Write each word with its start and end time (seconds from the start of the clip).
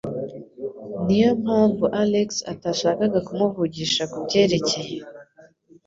Niyompamvu 1.05 1.83
Alex 2.01 2.29
atashakaga 2.53 3.19
kumuvugisha 3.27 4.03
kubyerekeye? 4.11 4.97